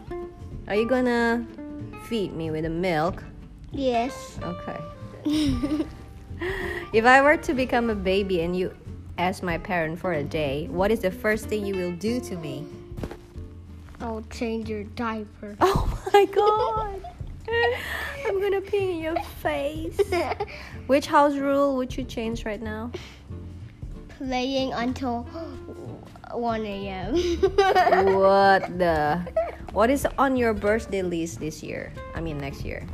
Are 0.69 0.75
you 0.75 0.85
gonna 0.87 1.47
feed 2.05 2.37
me 2.37 2.51
with 2.51 2.65
the 2.65 2.71
milk? 2.71 3.25
Yes. 3.73 4.39
Okay. 4.43 4.77
if 6.93 7.07
I 7.07 7.23
were 7.23 7.39
to 7.39 7.55
become 7.55 7.89
a 7.89 7.95
baby 7.95 8.43
and 8.43 8.55
you 8.55 8.77
ask 9.17 9.43
my 9.43 9.57
parent 9.57 9.99
for 9.99 10.13
a 10.13 10.23
day, 10.23 10.69
what 10.69 10.91
is 10.91 11.01
the 11.01 11.11
first 11.11 11.47
thing 11.47 11.65
you 11.65 11.77
will 11.77 11.97
do 11.97 12.21
to 12.21 12.37
me? 12.37 12.67
I'll 14.09 14.25
change 14.31 14.71
your 14.71 14.85
diaper. 14.97 15.55
Oh 15.61 15.85
my 16.15 16.25
god! 16.25 17.05
I'm 18.27 18.41
gonna 18.41 18.63
pee 18.63 18.93
in 18.93 19.01
your 19.01 19.21
face. 19.45 20.01
Which 20.87 21.07
house 21.07 21.37
rule 21.37 21.77
would 21.77 21.95
you 21.95 22.05
change 22.05 22.47
right 22.47 22.63
now? 22.63 22.91
Playing 24.17 24.73
until 24.73 25.25
1 26.33 26.65
a.m. 26.65 27.13
what 28.17 28.79
the? 28.79 29.21
What 29.73 29.91
is 29.91 30.07
on 30.17 30.37
your 30.37 30.55
birthday 30.55 31.03
list 31.03 31.39
this 31.41 31.63
year? 31.63 31.93
I 32.15 32.23
mean 32.23 32.39
next 32.39 32.65
year. 32.65 32.87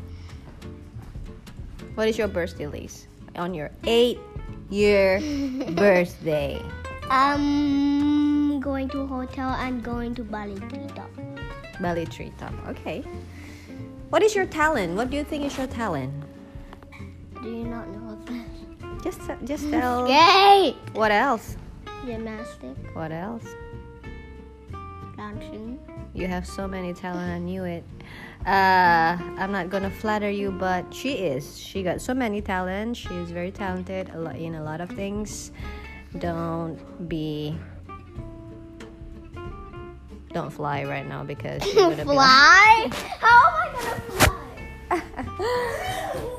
What 1.94 2.08
is 2.08 2.18
your 2.18 2.26
birthday 2.26 2.66
list 2.66 3.06
on 3.36 3.54
your 3.54 3.70
eight 3.86 4.18
year 4.68 5.20
birthday? 5.78 6.60
um, 7.08 8.13
going 8.64 8.88
to 8.88 9.06
hotel 9.06 9.50
and 9.60 9.84
going 9.84 10.14
to 10.14 10.24
Bali 10.24 10.56
Treetop. 10.56 11.10
Bali 11.80 12.06
treetop. 12.06 12.52
Okay. 12.68 13.04
What 14.08 14.22
is 14.22 14.34
your 14.34 14.46
talent? 14.46 14.96
What 14.96 15.10
do 15.10 15.18
you 15.18 15.24
think 15.24 15.44
is 15.44 15.58
your 15.58 15.66
talent? 15.66 16.14
Do 17.42 17.50
you 17.50 17.64
not 17.68 17.86
know 17.92 18.16
this? 18.24 19.04
Just 19.04 19.20
just 19.44 19.68
tell. 19.74 20.06
Skate! 20.08 20.76
What 20.96 21.12
else? 21.12 21.58
Gymnastic, 22.06 22.76
What 22.94 23.12
else? 23.12 23.44
dancing. 25.16 25.78
You 26.14 26.26
have 26.26 26.46
so 26.46 26.66
many 26.66 26.92
talent. 26.92 27.30
I 27.30 27.38
knew 27.38 27.64
it. 27.64 27.84
Uh, 28.46 29.16
I'm 29.40 29.52
not 29.52 29.68
gonna 29.68 29.90
flatter 29.90 30.30
you, 30.30 30.52
but 30.52 30.88
she 30.92 31.12
is. 31.28 31.58
She 31.58 31.82
got 31.82 32.00
so 32.00 32.14
many 32.14 32.40
talent. 32.40 32.96
She 32.96 33.12
is 33.14 33.30
very 33.30 33.50
talented 33.50 34.10
a 34.14 34.18
lot 34.18 34.36
in 34.36 34.54
a 34.54 34.62
lot 34.62 34.80
of 34.80 34.88
things. 34.90 35.52
Don't 36.18 36.78
be. 37.08 37.56
Don't 40.34 40.50
fly 40.50 40.82
right 40.82 41.06
now 41.06 41.22
because 41.22 41.62
be 41.64 41.70
Fly? 42.02 42.90
How 43.20 43.68
am 43.68 43.76
I 43.76 43.82
gonna 43.82 44.00
fly? 44.10 45.00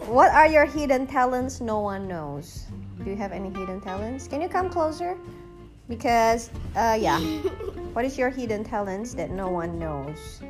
what 0.07 0.29
are 0.31 0.47
your 0.47 0.65
hidden 0.65 1.07
talents 1.07 1.61
no 1.61 1.79
one 1.79 2.05
knows? 2.05 2.65
Do 3.03 3.09
you 3.09 3.15
have 3.15 3.31
any 3.31 3.49
hidden 3.49 3.79
talents? 3.79 4.27
Can 4.27 4.41
you 4.41 4.49
come 4.49 4.69
closer? 4.69 5.17
Because, 5.87 6.49
uh, 6.75 6.97
yeah. 6.99 7.19
what 7.93 8.03
is 8.03 8.17
your 8.17 8.29
hidden 8.29 8.65
talents 8.65 9.13
that 9.13 9.31
no 9.31 9.49
one 9.49 9.79
knows? 9.79 10.41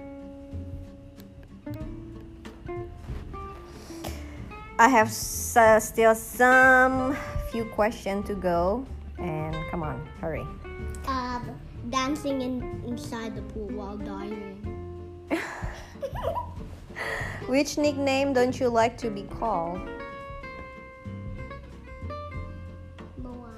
I 4.79 4.89
have 4.89 5.07
uh, 5.55 5.79
still 5.79 6.15
some 6.15 7.15
few 7.51 7.65
questions 7.65 8.25
to 8.25 8.33
go, 8.33 8.85
and 9.19 9.55
come 9.69 9.83
on, 9.83 10.03
hurry. 10.19 10.45
Dancing 11.89 12.41
in, 12.41 12.83
inside 12.87 13.35
the 13.35 13.41
pool 13.41 13.67
while 13.69 13.97
diving. 13.97 14.61
Which 17.47 17.77
nickname 17.77 18.33
don't 18.33 18.59
you 18.59 18.69
like 18.69 18.97
to 18.99 19.09
be 19.11 19.23
called? 19.23 19.79
Moana. 23.17 23.57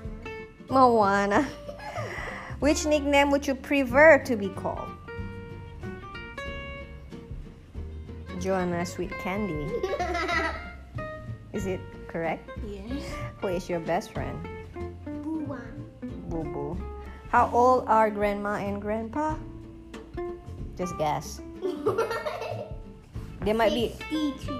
Moana. 0.69 1.43
Which 2.59 2.85
nickname 2.85 3.31
would 3.31 3.47
you 3.47 3.55
prefer 3.55 4.17
to 4.25 4.35
be 4.35 4.49
called? 4.49 4.89
Joanna 8.39 8.85
Sweet 8.85 9.11
Candy. 9.19 9.71
Is 11.53 11.65
it 11.65 11.79
correct? 12.07 12.49
yes. 12.67 13.03
Who 13.41 13.47
is 13.47 13.69
your 13.69 13.79
best 13.79 14.13
friend? 14.13 14.37
Buwan. 17.31 17.49
Boo 17.51 17.51
Boo. 17.51 17.51
How 17.51 17.51
old 17.53 17.87
are 17.87 18.09
grandma 18.09 18.55
and 18.55 18.81
grandpa? 18.81 19.35
Just 20.77 20.97
guess. 20.97 21.41
They 23.47 23.53
might 23.53 23.71
be, 23.73 23.95
63. 24.11 24.55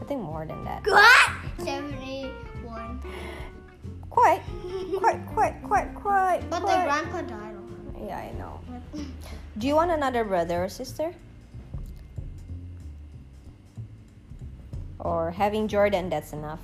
I 0.00 0.04
think, 0.04 0.20
more 0.22 0.46
than 0.46 0.62
that. 0.62 0.86
What? 0.86 1.30
71. 1.58 3.02
Quite, 4.10 4.42
quite, 4.98 5.26
quite, 5.26 5.62
quite, 5.64 5.94
quite. 5.94 6.42
But 6.48 6.60
the 6.60 6.66
grandpa 6.66 7.22
died 7.22 7.56
already. 7.56 8.06
Yeah, 8.06 8.18
I 8.18 8.38
know. 8.38 8.60
Do 9.58 9.66
you 9.66 9.74
want 9.74 9.90
another 9.90 10.22
brother 10.22 10.62
or 10.62 10.68
sister? 10.68 11.12
Or 15.00 15.32
having 15.32 15.66
Jordan, 15.66 16.08
that's 16.08 16.32
enough. 16.32 16.60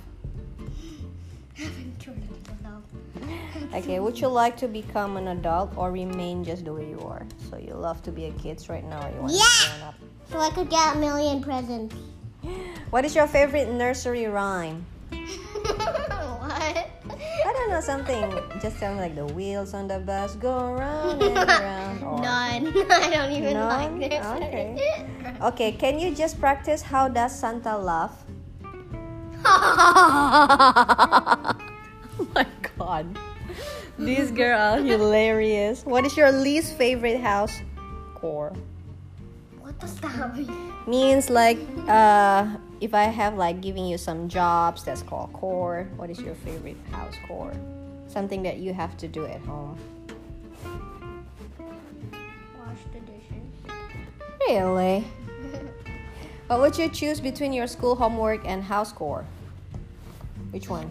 Okay, 3.75 3.99
would 3.99 4.17
you 4.19 4.27
like 4.29 4.55
to 4.57 4.67
become 4.69 5.17
an 5.17 5.27
adult 5.35 5.73
or 5.75 5.91
remain 5.91 6.43
just 6.45 6.63
the 6.63 6.71
way 6.71 6.87
you 6.87 6.99
are? 7.01 7.25
So 7.49 7.57
you 7.57 7.73
love 7.73 8.01
to 8.03 8.11
be 8.11 8.25
a 8.25 8.31
kid 8.39 8.63
right 8.69 8.85
now 8.87 9.01
or 9.03 9.09
you 9.11 9.19
want 9.19 9.31
to 9.33 9.37
Yeah! 9.37 9.43
be 9.43 9.67
grown 9.67 9.81
up? 9.89 9.95
So 10.31 10.39
I 10.39 10.49
could 10.55 10.69
get 10.69 10.95
a 10.95 10.99
million 10.99 11.41
presents. 11.43 11.93
What 12.95 13.03
is 13.03 13.13
your 13.15 13.27
favorite 13.27 13.67
nursery 13.67 14.27
rhyme? 14.31 14.85
what? 15.11 16.87
I 17.11 17.51
don't 17.51 17.69
know 17.69 17.81
something. 17.83 18.31
Just 18.63 18.79
sound 18.79 18.99
like 19.03 19.11
the 19.15 19.25
wheels 19.35 19.73
on 19.73 19.87
the 19.91 19.99
bus 19.99 20.35
go 20.39 20.55
around 20.71 21.19
and 21.21 21.35
around. 21.49 21.99
or- 22.03 22.21
None. 22.23 22.71
I 22.95 23.09
don't 23.11 23.31
even 23.35 23.53
None? 23.59 23.99
like 23.99 24.07
this. 24.09 24.23
Okay. 24.23 25.03
Okay, 25.41 25.71
can 25.75 25.99
you 25.99 26.15
just 26.15 26.39
practice 26.39 26.79
how 26.81 27.09
does 27.11 27.35
Santa 27.37 27.75
laugh? 27.77 28.23
oh 29.43 29.51
my 32.33 32.47
god. 32.79 33.19
These 33.97 34.31
girls 34.31 34.79
are 34.79 34.83
hilarious. 34.83 35.85
What 35.85 36.05
is 36.05 36.17
your 36.17 36.31
least 36.31 36.77
favorite 36.77 37.21
house 37.21 37.61
core? 38.15 38.53
what 39.65 39.79
does 39.79 39.95
that 39.99 40.37
mean? 40.37 40.73
Means 40.87 41.29
like 41.29 41.57
uh 41.87 42.47
if 42.81 42.93
I 42.93 43.03
have 43.03 43.35
like 43.35 43.61
giving 43.61 43.85
you 43.85 43.97
some 43.97 44.29
jobs 44.29 44.83
that's 44.83 45.01
called 45.01 45.33
core. 45.33 45.87
What 45.95 46.09
is 46.09 46.19
your 46.21 46.35
favorite 46.35 46.77
house 46.91 47.15
core? 47.27 47.53
Something 48.07 48.43
that 48.43 48.57
you 48.57 48.73
have 48.73 48.95
to 48.97 49.07
do 49.07 49.25
at 49.25 49.41
home. 49.41 49.77
Wash 52.59 52.83
the 52.93 52.99
dishes. 52.99 53.47
Really? 54.47 55.03
What 56.47 56.59
would 56.59 56.77
you 56.77 56.89
choose 56.89 57.19
between 57.19 57.53
your 57.53 57.65
school 57.65 57.95
homework 57.95 58.45
and 58.45 58.63
house 58.63 58.93
core? 58.93 59.25
Which 60.51 60.69
one? 60.69 60.85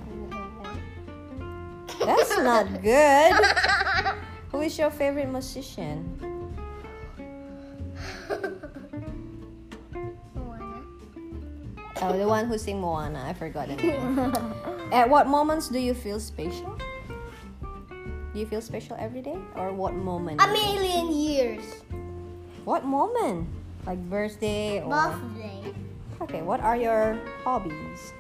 That's 2.01 2.37
not 2.39 2.83
good. 2.83 3.35
Who 4.53 4.61
is 4.61 4.79
your 4.79 4.91
favorite 4.91 5.29
musician? 5.29 6.19
Moana. 10.35 10.83
Oh, 12.03 12.17
the 12.17 12.27
one 12.27 12.47
who 12.47 12.59
sing 12.59 12.81
Moana. 12.81 13.25
I 13.27 13.33
forgot 13.33 13.69
the 13.69 13.77
name. 13.77 14.19
At 14.93 15.09
what 15.11 15.27
moments 15.27 15.69
do 15.69 15.79
you 15.79 15.95
feel 15.95 16.21
special? 16.21 16.79
Do 18.33 18.41
you 18.41 18.47
feel 18.47 18.61
special 18.61 18.97
every 18.99 19.23
day, 19.23 19.39
or 19.55 19.73
what 19.73 19.95
moment? 19.95 20.43
A 20.43 20.47
million 20.49 21.13
years. 21.15 21.63
What 22.65 22.85
moment? 22.85 23.47
Like 23.87 23.99
birthday 24.11 24.83
or? 24.83 24.91
Birthday. 24.91 25.75
Okay. 26.23 26.43
What 26.43 26.61
are 26.61 26.77
your 26.77 27.19
hobbies? 27.45 28.13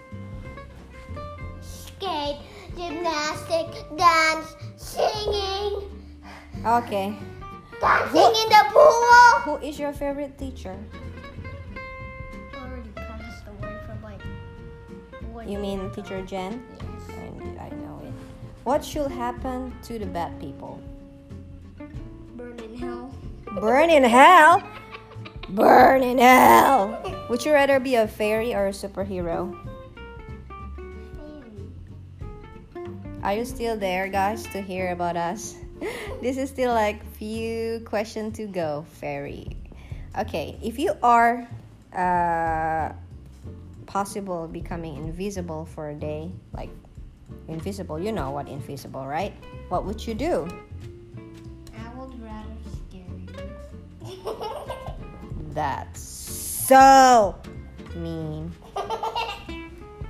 Skate, 1.62 2.38
gymnastic, 2.76 3.68
dance, 3.96 4.56
singing, 4.76 5.82
Okay. 6.66 7.14
dancing 7.80 8.32
in 8.42 8.48
the 8.48 8.64
pool. 8.72 9.10
Who 9.44 9.56
is 9.66 9.78
your 9.78 9.92
favorite 9.92 10.38
teacher? 10.38 10.76
Already 12.56 12.88
passed 12.96 13.44
away 13.46 13.74
from 13.86 14.02
like. 14.02 14.20
one 15.32 15.48
You 15.48 15.58
mean 15.58 15.90
teacher 15.92 16.22
Jen? 16.22 16.62
Yes. 16.80 17.16
I, 17.60 17.66
I 17.66 17.68
know 17.70 18.00
it. 18.04 18.12
What 18.64 18.84
should 18.84 19.10
happen 19.10 19.74
to 19.84 19.98
the 19.98 20.06
bad 20.06 20.40
people? 20.40 20.80
Burn 22.36 22.58
in 22.60 22.76
hell. 22.78 23.14
Burn 23.60 23.90
in 23.90 24.04
hell. 24.04 24.62
Burn 25.50 26.02
in 26.02 26.18
hell. 26.18 26.96
Would 27.28 27.44
you 27.44 27.52
rather 27.52 27.78
be 27.78 27.94
a 27.96 28.08
fairy 28.08 28.54
or 28.54 28.68
a 28.68 28.72
superhero? 28.72 29.52
Are 33.24 33.32
you 33.32 33.46
still 33.46 33.74
there, 33.78 34.06
guys, 34.08 34.44
to 34.52 34.60
hear 34.60 34.92
about 34.92 35.16
us? 35.16 35.56
This 36.20 36.36
is 36.36 36.50
still 36.50 36.72
like 36.72 37.00
few 37.16 37.80
questions 37.88 38.36
to 38.36 38.46
go, 38.46 38.84
fairy. 39.00 39.56
Okay, 40.18 40.60
if 40.62 40.78
you 40.78 40.92
are 41.02 41.48
uh, 41.96 42.92
possible 43.86 44.46
becoming 44.46 44.96
invisible 44.96 45.64
for 45.64 45.88
a 45.88 45.94
day, 45.94 46.32
like 46.52 46.68
invisible, 47.48 47.98
you 47.98 48.12
know 48.12 48.30
what 48.30 48.46
invisible, 48.46 49.06
right? 49.06 49.32
What 49.70 49.86
would 49.86 50.06
you 50.06 50.12
do? 50.12 50.46
I 51.72 51.88
would 51.96 52.12
rather 52.20 52.56
scare 52.76 53.08
you. 54.04 54.36
That's 55.56 56.00
so 56.00 57.34
mean. 57.96 58.52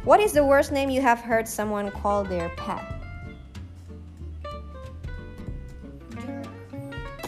What 0.04 0.20
is 0.20 0.32
the 0.32 0.44
worst 0.44 0.70
name 0.70 0.90
you 0.90 1.00
have 1.00 1.20
heard 1.20 1.48
someone 1.48 1.90
call 1.90 2.24
their 2.24 2.50
pet? 2.58 2.93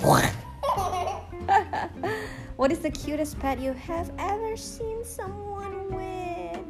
what 2.56 2.70
is 2.70 2.78
the 2.78 2.90
cutest 2.90 3.40
pet 3.40 3.58
you 3.58 3.72
have 3.72 4.12
ever 4.18 4.56
seen 4.56 5.04
someone 5.04 5.90
with? 5.90 6.60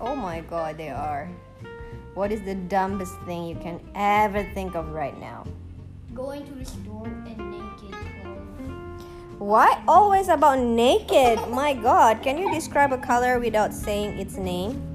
Oh 0.00 0.14
my 0.14 0.42
god, 0.42 0.78
they 0.78 0.90
are. 0.90 1.28
What 2.14 2.30
is 2.30 2.40
the 2.42 2.54
dumbest 2.54 3.18
thing 3.26 3.48
you 3.48 3.56
can 3.56 3.80
ever 3.96 4.44
think 4.54 4.76
of 4.76 4.90
right 4.90 5.18
now? 5.18 5.44
Going 6.14 6.46
to 6.46 6.52
the 6.52 6.64
store 6.64 7.08
in 7.26 7.50
naked 7.50 7.90
clothes. 7.90 9.02
Why 9.38 9.82
always 9.88 10.28
about 10.28 10.60
naked? 10.60 11.40
My 11.50 11.74
god, 11.74 12.22
can 12.22 12.38
you 12.38 12.54
describe 12.54 12.92
a 12.92 12.98
color 12.98 13.40
without 13.40 13.74
saying 13.74 14.20
its 14.20 14.36
name? 14.36 14.87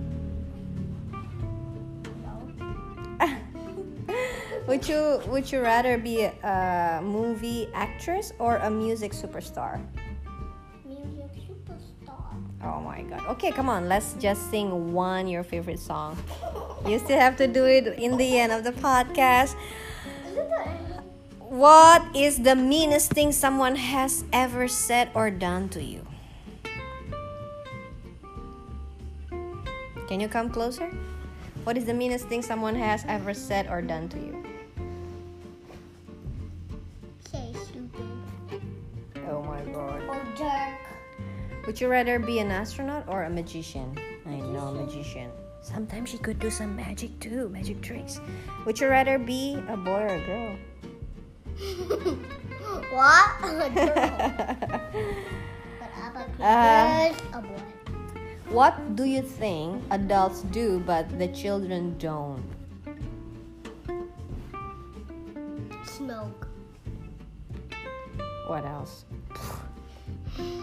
Would 4.67 4.87
you 4.87 5.21
would 5.27 5.51
you 5.51 5.61
rather 5.61 5.97
be 5.97 6.23
a 6.23 7.01
movie 7.03 7.67
actress 7.73 8.31
or 8.39 8.57
a 8.57 8.69
music 8.69 9.11
superstar? 9.11 9.83
Music 10.85 11.31
superstar. 11.43 12.39
Oh 12.63 12.79
my 12.79 13.03
god. 13.03 13.27
Okay, 13.35 13.51
come 13.51 13.67
on. 13.69 13.89
Let's 13.89 14.13
just 14.19 14.49
sing 14.49 14.93
one 14.93 15.27
your 15.27 15.43
favorite 15.43 15.79
song. 15.79 16.17
You 16.87 16.99
still 16.99 17.19
have 17.19 17.35
to 17.37 17.47
do 17.47 17.65
it 17.65 17.87
in 17.99 18.17
the 18.17 18.39
end 18.39 18.51
of 18.51 18.63
the 18.63 18.71
podcast. 18.71 19.55
Is 20.27 20.37
it 20.37 20.47
the 20.47 21.03
What 21.39 22.03
is 22.15 22.39
the 22.39 22.55
meanest 22.55 23.11
thing 23.11 23.31
someone 23.31 23.75
has 23.75 24.23
ever 24.31 24.67
said 24.67 25.09
or 25.13 25.29
done 25.29 25.69
to 25.69 25.83
you? 25.83 26.07
Can 30.07 30.19
you 30.19 30.27
come 30.27 30.49
closer? 30.49 30.91
What 31.63 31.77
is 31.77 31.85
the 31.85 31.93
meanest 31.93 32.27
thing 32.27 32.41
someone 32.41 32.75
has 32.75 33.05
ever 33.07 33.33
said 33.33 33.67
or 33.67 33.81
done 33.81 34.09
to 34.09 34.19
you? 34.19 34.52
Would 41.65 41.79
you 41.79 41.87
rather 41.87 42.19
be 42.19 42.39
an 42.39 42.51
astronaut 42.51 43.05
or 43.07 43.23
a 43.23 43.29
magician? 43.29 43.95
I 44.25 44.35
know, 44.39 44.71
magician. 44.73 45.31
Sometimes 45.61 46.09
she 46.09 46.17
could 46.17 46.39
do 46.39 46.49
some 46.51 46.75
magic 46.75 47.17
too, 47.19 47.47
magic 47.49 47.81
tricks. 47.81 48.19
Would 48.65 48.79
you 48.79 48.87
rather 48.89 49.17
be 49.17 49.55
a 49.69 49.77
boy 49.77 50.03
or 50.03 50.07
a 50.07 50.25
girl? 50.27 50.55
what? 52.91 53.29
A 53.43 53.69
girl. 53.71 53.95
But 55.79 55.89
I'm 55.95 56.15
a 56.19 56.43
Uh, 56.43 57.13
a 57.31 57.41
boy. 57.41 57.63
what 58.51 58.75
do 58.95 59.05
you 59.05 59.21
think 59.21 59.81
adults 59.91 60.41
do 60.51 60.79
but 60.85 61.07
the 61.17 61.27
children 61.29 61.95
don't? 61.97 62.43
Smoke. 65.87 66.47
What 68.47 68.65
else? 68.65 69.05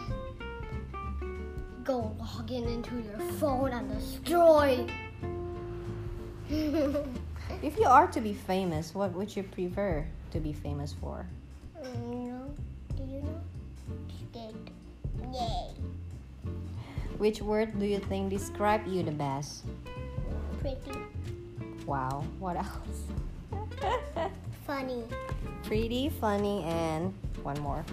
Go 1.91 2.15
log 2.21 2.53
in 2.53 2.69
into 2.69 3.03
your 3.03 3.19
phone 3.43 3.73
and 3.73 3.91
destroy. 3.91 4.87
If 7.67 7.77
you 7.83 7.87
are 7.87 8.07
to 8.07 8.21
be 8.21 8.33
famous, 8.33 8.95
what 8.95 9.11
would 9.13 9.35
you 9.35 9.43
prefer 9.43 10.07
to 10.31 10.39
be 10.39 10.53
famous 10.53 10.95
for? 10.95 11.27
Mm, 11.83 12.15
you 12.15 12.31
know? 12.31 12.47
Do 12.95 13.03
you 13.11 13.21
know? 13.27 13.43
Skate. 14.31 14.71
Yay. 15.35 15.75
Which 17.19 17.43
word 17.43 17.75
do 17.81 17.87
you 17.87 17.99
think 17.99 18.31
describe 18.31 18.87
you 18.87 19.03
the 19.03 19.11
best? 19.11 19.67
Pretty. 20.63 20.95
Wow, 21.87 22.23
what 22.39 22.55
else? 22.55 23.03
Funny. 24.65 25.03
Pretty, 25.65 26.09
funny, 26.09 26.63
and 26.63 27.13
one 27.43 27.59
more. 27.59 27.85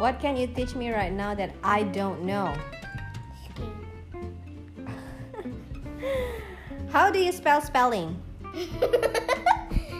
What 0.00 0.16
can 0.16 0.32
you 0.34 0.46
teach 0.48 0.74
me 0.74 0.88
right 0.88 1.12
now 1.12 1.34
that 1.34 1.52
I 1.62 1.82
don't 1.82 2.24
know? 2.24 2.56
How 6.88 7.12
do 7.12 7.18
you 7.18 7.30
spell 7.32 7.60
spelling? 7.60 8.16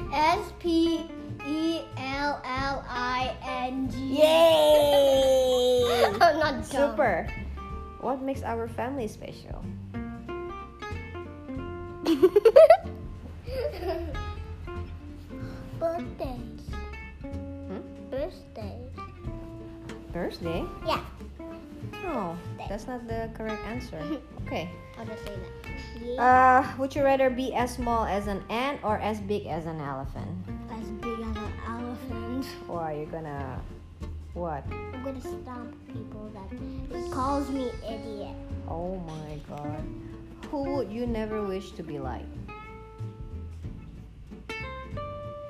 S 0.09 0.41
P 0.59 1.05
E 1.45 1.83
L 1.99 2.41
L 2.41 2.83
I 2.89 3.37
N 3.45 3.91
G. 3.93 4.25
Yay! 4.25 5.85
I'm 6.17 6.19
not 6.41 6.65
dumb. 6.71 6.93
Super. 6.97 7.29
What 8.01 8.23
makes 8.23 8.41
our 8.41 8.69
family 8.69 9.07
special? 9.07 9.61
Birthdays. 15.77 16.73
Hmm? 17.21 17.85
Birthdays. 18.09 18.80
Thursday. 20.13 20.65
Yeah. 20.87 21.01
No, 22.03 22.37
that's 22.69 22.87
not 22.87 23.07
the 23.07 23.31
correct 23.35 23.65
answer. 23.67 24.01
Okay. 24.47 24.69
I'll 24.99 25.07
just 25.07 25.25
say 25.25 25.37
that. 25.37 26.03
Yeah. 26.03 26.65
Uh, 26.67 26.77
would 26.79 26.95
you 26.95 27.05
rather 27.05 27.31
be 27.31 27.55
as 27.55 27.73
small 27.75 28.05
as 28.05 28.27
an 28.27 28.43
ant 28.51 28.81
or 28.83 28.99
as 28.99 29.21
big 29.21 29.47
as 29.47 29.67
an 29.67 29.81
elephant? 29.81 30.29
as 30.73 30.89
big 30.99 31.21
as 31.21 31.37
an 31.37 31.53
elephant. 31.69 32.47
Or 32.69 32.81
are 32.81 32.93
you 32.95 33.07
gonna 33.07 33.61
what? 34.35 34.65
I'm 34.73 35.05
gonna 35.05 35.21
stomp 35.21 35.75
people 35.87 36.29
that 36.35 37.13
calls 37.13 37.49
me 37.51 37.71
idiot. 37.87 38.35
Oh 38.67 38.97
my 39.07 39.39
god. 39.49 39.85
Who 40.51 40.65
would 40.75 40.91
you 40.91 41.07
never 41.07 41.45
wish 41.45 41.71
to 41.73 41.83
be 41.85 42.01
like? 42.01 42.25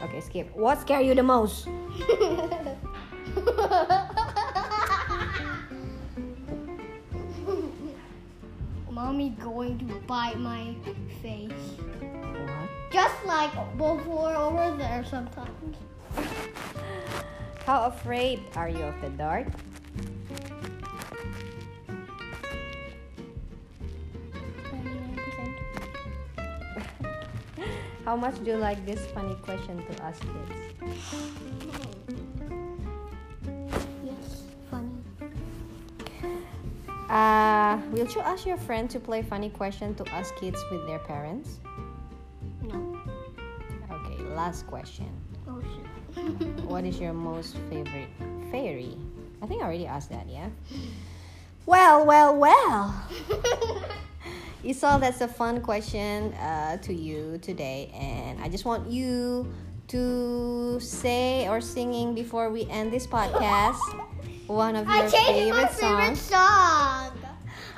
Okay, 0.03 0.21
skip. 0.21 0.55
What 0.55 0.81
scare 0.81 1.01
you 1.01 1.15
the 1.15 1.23
most? 1.23 1.67
going 9.77 9.89
to 9.89 9.95
bite 10.07 10.39
my 10.39 10.75
face. 11.23 11.53
What? 12.01 12.69
Just 12.91 13.25
like 13.25 13.53
before 13.77 14.35
over 14.35 14.77
there 14.77 15.05
sometimes. 15.05 15.77
How 17.67 17.85
afraid 17.85 18.41
are 18.57 18.69
you 18.69 18.83
of 18.83 19.01
the 19.01 19.11
dark? 19.11 19.47
How 28.05 28.17
much 28.17 28.43
do 28.43 28.51
you 28.51 28.57
like 28.57 28.85
this 28.87 29.07
funny 29.13 29.37
question 29.43 29.85
to 29.87 30.03
ask 30.03 30.21
kids? 30.21 30.59
Yes, 34.03 34.43
funny. 34.69 34.91
Uh, 37.09 37.50
will 38.01 38.11
you 38.13 38.21
ask 38.23 38.47
your 38.47 38.57
friend 38.57 38.89
to 38.89 38.99
play 38.99 39.21
funny 39.21 39.51
question 39.51 39.95
to 39.95 40.09
ask 40.09 40.35
kids 40.37 40.59
with 40.71 40.87
their 40.87 41.01
parents? 41.01 41.61
No. 42.63 42.99
Okay, 43.91 44.23
last 44.35 44.67
question. 44.67 45.09
Oh 45.47 45.61
shit. 45.61 46.65
What 46.65 46.85
is 46.85 46.99
your 46.99 47.13
most 47.13 47.57
favorite 47.69 48.09
fairy? 48.51 48.97
I 49.43 49.47
think 49.47 49.61
I 49.63 49.67
already 49.67 49.87
asked 49.87 50.11
that, 50.11 50.29
yeah? 50.29 50.49
Well, 51.67 52.07
well, 52.07 52.35
well. 52.35 53.05
Isol, 54.65 54.99
that's 54.99 55.21
a 55.21 55.29
fun 55.29 55.61
question 55.61 56.33
uh, 56.35 56.79
to 56.79 56.93
you 56.93 57.39
today, 57.43 57.93
and 57.95 58.41
I 58.41 58.49
just 58.49 58.65
want 58.65 58.91
you 58.91 59.53
to 59.89 60.81
say 60.81 61.47
or 61.49 61.61
singing 61.61 62.15
before 62.15 62.49
we 62.51 62.67
end 62.71 62.91
this 62.91 63.07
podcast 63.07 63.79
one 64.49 64.75
of 64.75 64.89
your 64.89 65.09
favorite 65.11 65.63
my 65.63 65.67
favorite 65.69 66.17
songs. 66.17 66.21
song. 66.21 67.20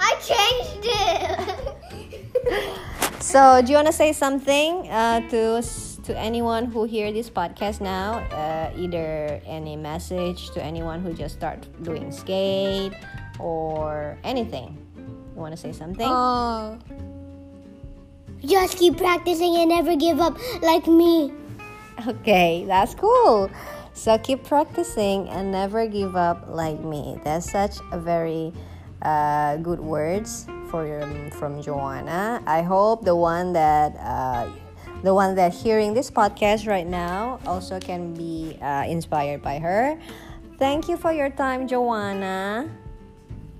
I 0.02 0.10
changed 0.18 0.86
it. 0.90 2.78
So, 3.22 3.62
do 3.62 3.70
you 3.70 3.76
want 3.76 3.86
to 3.86 3.92
say 3.94 4.12
something 4.12 4.90
uh, 4.90 5.22
to 5.30 5.62
to 5.62 6.18
anyone 6.18 6.66
who 6.66 6.82
hear 6.82 7.12
this 7.14 7.30
podcast 7.30 7.80
now? 7.80 8.18
Uh, 8.34 8.74
either 8.76 9.40
any 9.46 9.76
message 9.76 10.50
to 10.50 10.60
anyone 10.60 11.00
who 11.00 11.14
just 11.14 11.38
start 11.38 11.62
doing 11.86 12.10
skate 12.10 12.92
or 13.38 14.18
anything. 14.24 14.76
You 14.98 15.38
want 15.40 15.54
to 15.54 15.56
say 15.56 15.70
something? 15.70 16.10
Oh. 16.10 16.76
Just 18.44 18.76
keep 18.76 18.98
practicing 18.98 19.54
and 19.54 19.70
never 19.70 19.94
give 19.94 20.18
up 20.18 20.36
like 20.60 20.88
me. 20.90 21.32
Okay, 22.04 22.64
that's 22.66 22.92
cool. 22.98 23.48
So 23.94 24.18
keep 24.18 24.42
practicing 24.42 25.28
and 25.30 25.52
never 25.52 25.86
give 25.86 26.16
up 26.16 26.50
like 26.50 26.82
me. 26.82 27.20
That's 27.22 27.48
such 27.48 27.78
a 27.92 28.00
very 28.00 28.52
uh, 29.02 29.56
good 29.58 29.80
words 29.80 30.46
for 30.70 30.86
your, 30.86 31.02
from 31.32 31.60
Joanna. 31.60 32.42
I 32.46 32.62
hope 32.62 33.04
the 33.04 33.16
one 33.16 33.52
that 33.52 33.96
uh, 33.98 34.48
the 35.02 35.12
one 35.12 35.34
that 35.34 35.52
hearing 35.52 35.94
this 35.94 36.10
podcast 36.10 36.68
right 36.68 36.86
now 36.86 37.40
also 37.44 37.80
can 37.80 38.14
be 38.14 38.56
uh, 38.62 38.84
inspired 38.86 39.42
by 39.42 39.58
her. 39.58 39.98
Thank 40.58 40.88
you 40.88 40.96
for 40.96 41.12
your 41.12 41.28
time, 41.28 41.66
Joanna. 41.66 42.70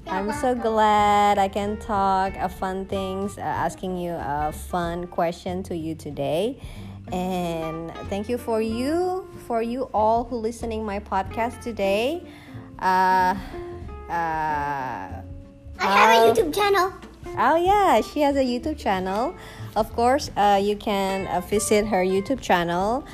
I'm 0.06 0.32
so 0.32 0.54
glad 0.54 1.38
I 1.38 1.48
can 1.48 1.78
talk 1.78 2.34
uh, 2.38 2.48
fun 2.48 2.86
things, 2.86 3.38
uh, 3.38 3.42
asking 3.42 3.98
you 3.98 4.12
a 4.12 4.52
fun 4.52 5.06
question 5.06 5.62
to 5.64 5.76
you 5.76 5.94
today. 5.94 6.60
And 7.12 7.90
thank 8.08 8.28
you 8.28 8.38
for 8.38 8.60
you, 8.60 9.28
for 9.46 9.62
you 9.62 9.90
all 9.94 10.24
who 10.24 10.36
listening 10.36 10.84
my 10.84 11.00
podcast 11.00 11.60
today. 11.60 12.22
Uh, 12.78 13.34
uh, 14.08 15.22
I 15.82 16.12
have 16.14 16.36
a 16.36 16.40
YouTube 16.42 16.54
channel. 16.54 16.92
Oh 17.38 17.56
yeah, 17.56 18.00
she 18.00 18.20
has 18.20 18.36
a 18.36 18.44
YouTube 18.44 18.78
channel. 18.78 19.34
Of 19.74 19.92
course, 19.94 20.30
uh, 20.36 20.60
you 20.62 20.76
can 20.76 21.26
uh, 21.28 21.40
visit 21.40 21.86
her 21.86 22.04
YouTube 22.04 22.40
channel. 22.40 23.04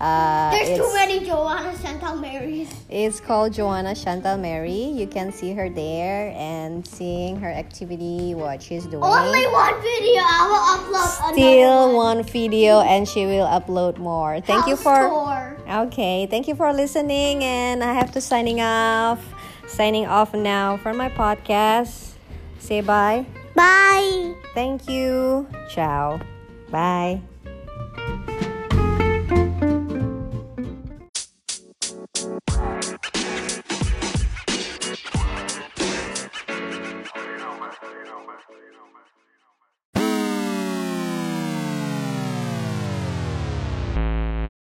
Uh, 0.00 0.50
There's 0.50 0.76
too 0.78 0.92
many 0.94 1.20
Joanna 1.24 1.78
Chantal 1.80 2.16
Marys. 2.16 2.68
it's 2.90 3.20
called 3.20 3.52
Joanna 3.52 3.94
Chantal 3.94 4.36
Mary. 4.36 4.90
You 4.90 5.06
can 5.06 5.30
see 5.30 5.52
her 5.54 5.70
there 5.70 6.34
and 6.36 6.84
seeing 6.86 7.38
her 7.38 7.48
activity, 7.48 8.34
what 8.34 8.60
she's 8.60 8.84
doing. 8.84 9.04
Only 9.04 9.46
one 9.46 9.80
video. 9.80 10.22
I 10.26 10.42
will 10.50 10.98
upload 10.98 11.32
Still 11.32 11.86
one. 11.96 12.16
one 12.16 12.22
video, 12.24 12.80
and 12.80 13.06
she 13.06 13.26
will 13.26 13.46
upload 13.46 13.98
more. 13.98 14.40
Thank 14.40 14.66
you 14.66 14.74
for. 14.76 15.08
tour. 15.08 15.56
Okay, 15.86 16.26
thank 16.26 16.48
you 16.48 16.56
for 16.56 16.72
listening, 16.72 17.44
and 17.44 17.82
I 17.84 17.94
have 17.94 18.10
to 18.12 18.20
signing 18.20 18.60
off. 18.60 19.22
Signing 19.68 20.04
off 20.06 20.34
now 20.34 20.76
from 20.78 20.96
my 20.98 21.08
podcast. 21.08 22.11
Say 22.62 22.80
bye. 22.80 23.26
Bye. 23.56 24.34
Thank 24.54 24.88
you. 24.88 25.48
Ciao. 25.68 26.20
Bye. 26.70 27.20